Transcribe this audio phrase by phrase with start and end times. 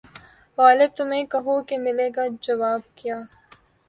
[0.57, 3.17] غالبؔ تمہیں کہو کہ ملے گا جواب کیا